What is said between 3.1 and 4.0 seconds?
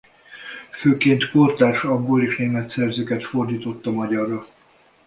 fordította